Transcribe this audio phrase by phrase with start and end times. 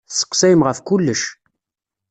[0.07, 1.23] Tesseqsayem ɣef kullec.